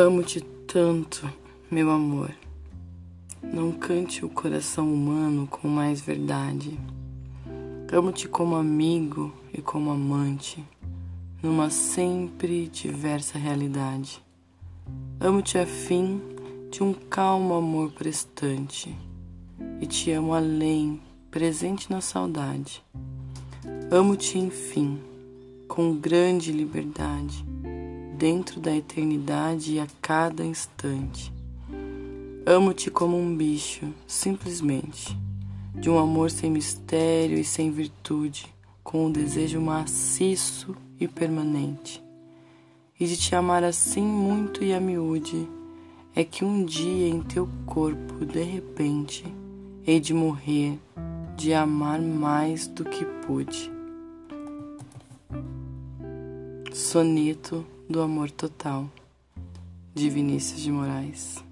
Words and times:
Amo-te 0.00 0.40
tanto, 0.40 1.28
meu 1.68 1.90
amor. 1.90 2.32
Não 3.42 3.72
cante 3.72 4.24
o 4.24 4.28
coração 4.28 4.94
humano 4.94 5.48
com 5.48 5.66
mais 5.66 6.00
verdade. 6.00 6.78
Amo-te 7.92 8.28
como 8.28 8.54
amigo 8.54 9.32
e 9.52 9.60
como 9.60 9.90
amante, 9.90 10.64
numa 11.42 11.68
sempre 11.68 12.68
diversa 12.68 13.40
realidade. 13.40 14.22
Amo-te 15.18 15.58
a 15.58 15.66
fim 15.66 16.22
de 16.70 16.80
um 16.80 16.94
calmo 16.94 17.54
amor 17.54 17.90
prestante, 17.90 18.96
e 19.80 19.86
te 19.88 20.12
amo 20.12 20.32
além, 20.32 21.00
presente 21.28 21.90
na 21.90 22.00
saudade. 22.00 22.84
Amo-te, 23.90 24.38
enfim, 24.38 25.00
com 25.66 25.96
grande 25.96 26.52
liberdade 26.52 27.44
dentro 28.18 28.58
da 28.60 28.74
eternidade 28.74 29.74
e 29.74 29.80
a 29.80 29.86
cada 30.02 30.44
instante. 30.44 31.32
Amo-te 32.44 32.90
como 32.90 33.16
um 33.16 33.36
bicho, 33.36 33.94
simplesmente, 34.08 35.16
de 35.72 35.88
um 35.88 35.96
amor 35.96 36.28
sem 36.28 36.50
mistério 36.50 37.38
e 37.38 37.44
sem 37.44 37.70
virtude, 37.70 38.52
com 38.82 39.06
um 39.06 39.12
desejo 39.12 39.60
maciço 39.60 40.74
e 40.98 41.06
permanente. 41.06 42.02
E 42.98 43.06
de 43.06 43.16
te 43.16 43.36
amar 43.36 43.62
assim 43.62 44.02
muito 44.02 44.64
e 44.64 44.74
a 44.74 44.80
miúde, 44.80 45.48
é 46.16 46.24
que 46.24 46.44
um 46.44 46.64
dia 46.64 47.06
em 47.06 47.22
teu 47.22 47.48
corpo, 47.66 48.26
de 48.26 48.42
repente, 48.42 49.24
hei 49.86 50.00
de 50.00 50.12
morrer, 50.12 50.76
de 51.36 51.54
amar 51.54 52.00
mais 52.00 52.66
do 52.66 52.84
que 52.84 53.04
pude. 53.24 53.70
Soneto 56.72 57.64
do 57.88 58.02
Amor 58.02 58.30
Total, 58.30 58.86
de 59.94 60.10
Vinícius 60.10 60.60
de 60.60 60.70
Moraes. 60.70 61.47